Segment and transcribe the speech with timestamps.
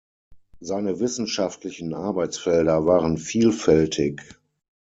[0.59, 4.23] Seine wissenschaftlichen Arbeitsfelder waren vielfältig.